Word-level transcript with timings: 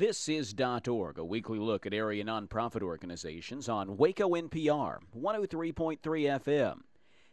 This 0.00 0.30
is 0.30 0.54
.org, 0.88 1.18
a 1.18 1.24
weekly 1.26 1.58
look 1.58 1.84
at 1.84 1.92
area 1.92 2.24
nonprofit 2.24 2.80
organizations 2.80 3.68
on 3.68 3.98
Waco 3.98 4.30
NPR 4.30 4.96
103.3 5.14 5.98
FM. 6.00 6.78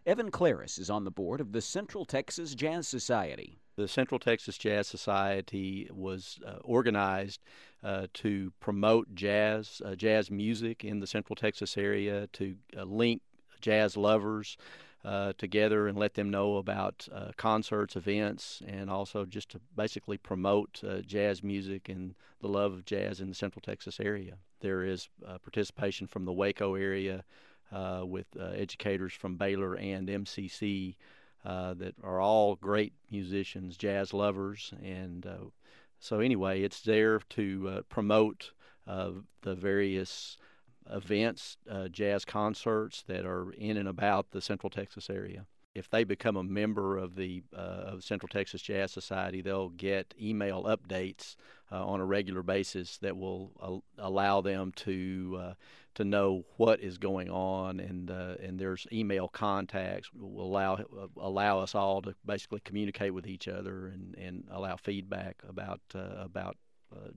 Evan 0.05 0.29
Claris 0.29 0.77
is 0.77 0.89
on 0.89 1.05
the 1.05 1.09
board 1.09 1.39
of 1.39 1.53
the 1.53 1.61
Central 1.61 2.03
Texas 2.03 2.53
Jazz 2.53 2.85
Society. 2.85 3.57
The 3.77 3.87
Central 3.87 4.19
Texas 4.19 4.57
Jazz 4.57 4.85
Society 4.85 5.89
was 5.93 6.39
uh, 6.45 6.55
organized 6.61 7.39
uh, 7.85 8.07
to 8.15 8.51
promote 8.59 9.15
jazz, 9.15 9.81
uh, 9.85 9.95
jazz 9.95 10.29
music 10.29 10.83
in 10.83 10.99
the 10.99 11.07
Central 11.07 11.37
Texas 11.37 11.77
area, 11.77 12.27
to 12.33 12.57
uh, 12.77 12.83
link 12.83 13.21
jazz 13.61 13.95
lovers 13.95 14.57
uh, 15.05 15.33
together 15.37 15.87
and 15.87 15.97
let 15.97 16.15
them 16.15 16.29
know 16.29 16.57
about 16.57 17.07
uh, 17.13 17.31
concerts, 17.37 17.95
events, 17.95 18.61
and 18.67 18.89
also 18.89 19.25
just 19.25 19.49
to 19.49 19.61
basically 19.75 20.17
promote 20.17 20.81
uh, 20.85 20.99
jazz 20.99 21.43
music 21.43 21.87
and 21.87 22.15
the 22.41 22.47
love 22.47 22.73
of 22.73 22.85
jazz 22.85 23.21
in 23.21 23.29
the 23.29 23.35
Central 23.35 23.61
Texas 23.61 23.99
area. 23.99 24.37
There 24.59 24.83
is 24.83 25.07
uh, 25.25 25.37
participation 25.37 26.07
from 26.07 26.25
the 26.25 26.33
Waco 26.33 26.75
area 26.75 27.23
uh, 27.71 28.03
with 28.05 28.25
uh, 28.39 28.45
educators 28.47 29.13
from 29.13 29.37
Baylor 29.37 29.75
and 29.75 30.07
MCC 30.07 30.95
that 31.45 31.93
are 32.03 32.19
all 32.19 32.55
great 32.55 32.93
musicians, 33.09 33.77
jazz 33.77 34.13
lovers, 34.13 34.73
and 34.83 35.25
so 35.99 36.19
anyway, 36.19 36.61
it's 36.61 36.81
there 36.81 37.19
to 37.29 37.85
promote 37.87 38.51
the 38.85 39.55
various 39.55 40.37
events, 40.91 41.57
uh, 41.69 41.87
jazz 41.87 42.25
concerts 42.25 43.03
that 43.07 43.25
are 43.25 43.51
in 43.51 43.77
and 43.77 43.87
about 43.87 44.31
the 44.31 44.41
Central 44.41 44.69
Texas 44.69 45.09
area. 45.09 45.45
If 45.75 45.89
they 45.89 46.03
become 46.03 46.35
a 46.35 46.43
member 46.43 46.97
of 46.97 47.15
the 47.15 47.43
uh, 47.55 47.59
of 47.93 48.03
Central 48.03 48.27
Texas 48.27 48.63
Jazz 48.63 48.91
Society, 48.91 49.41
they'll 49.41 49.69
get 49.69 50.15
email 50.19 50.63
updates 50.63 51.35
uh, 51.71 51.85
on 51.85 51.99
a 51.99 52.05
regular 52.05 52.41
basis 52.41 52.97
that 52.99 53.15
will 53.15 53.51
al- 53.61 53.83
allow 53.99 54.41
them 54.41 54.71
to 54.77 55.37
uh, 55.39 55.53
to 55.93 56.03
know 56.03 56.45
what 56.55 56.79
is 56.79 56.97
going 56.97 57.29
on, 57.29 57.79
and 57.79 58.09
uh, 58.09 58.35
and 58.41 58.57
there's 58.57 58.87
email 58.91 59.27
contacts 59.27 60.11
will 60.13 60.47
allow 60.47 60.73
uh, 60.75 61.07
allow 61.17 61.59
us 61.59 61.75
all 61.75 62.01
to 62.01 62.15
basically 62.25 62.61
communicate 62.61 63.13
with 63.13 63.27
each 63.27 63.47
other 63.47 63.85
and, 63.85 64.15
and 64.17 64.45
allow 64.49 64.77
feedback 64.77 65.37
about 65.47 65.81
about 65.93 66.57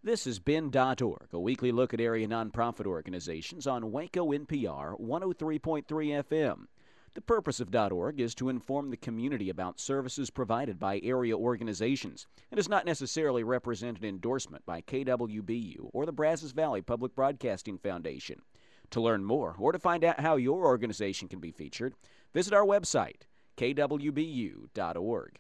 This 0.01 0.23
has 0.25 0.39
been 0.39 0.71
.org, 0.75 1.27
a 1.31 1.39
weekly 1.39 1.71
look 1.71 1.93
at 1.93 2.01
area 2.01 2.27
nonprofit 2.27 2.85
organizations 2.85 3.67
on 3.67 3.91
Waco 3.91 4.31
NPR 4.31 4.99
103.3 4.99 5.85
FM. 5.85 6.67
The 7.15 7.21
purpose 7.21 7.59
of 7.59 7.73
.org 7.75 8.19
is 8.19 8.33
to 8.35 8.49
inform 8.49 8.89
the 8.89 8.97
community 8.97 9.51
about 9.51 9.79
services 9.79 10.31
provided 10.31 10.79
by 10.79 10.99
area 11.03 11.37
organizations. 11.37 12.25
and 12.49 12.57
does 12.57 12.67
not 12.67 12.87
necessarily 12.87 13.43
represent 13.43 13.99
an 13.99 14.05
endorsement 14.05 14.65
by 14.65 14.81
KWBU 14.81 15.91
or 15.93 16.07
the 16.07 16.11
Brazos 16.11 16.53
Valley 16.53 16.81
Public 16.81 17.13
Broadcasting 17.13 17.77
Foundation. 17.77 18.41
To 18.89 18.99
learn 18.99 19.23
more 19.23 19.55
or 19.59 19.71
to 19.71 19.77
find 19.77 20.03
out 20.03 20.21
how 20.21 20.37
your 20.37 20.65
organization 20.65 21.27
can 21.27 21.39
be 21.39 21.51
featured, 21.51 21.93
visit 22.33 22.51
our 22.51 22.65
website, 22.65 23.27
kwbu.org. 23.57 25.39